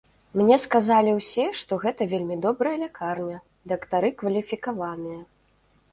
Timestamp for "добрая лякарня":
2.45-3.37